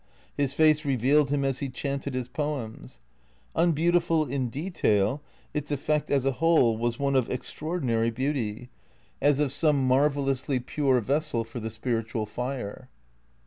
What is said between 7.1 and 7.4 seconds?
of